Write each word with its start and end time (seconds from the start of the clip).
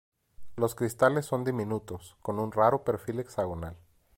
Los 0.55 0.73
cristales 0.73 1.27
son 1.27 1.43
diminutos 1.43 2.17
con 2.23 2.39
un 2.39 2.51
raro 2.51 2.83
perfil 2.83 3.19
hexagonal. 3.19 3.77